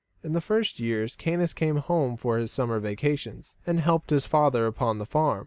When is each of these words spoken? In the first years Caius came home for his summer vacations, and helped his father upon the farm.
In 0.23 0.33
the 0.33 0.41
first 0.41 0.79
years 0.79 1.15
Caius 1.15 1.53
came 1.53 1.75
home 1.75 2.17
for 2.17 2.39
his 2.39 2.51
summer 2.51 2.79
vacations, 2.79 3.55
and 3.67 3.79
helped 3.79 4.09
his 4.09 4.25
father 4.25 4.65
upon 4.65 4.97
the 4.97 5.05
farm. 5.05 5.39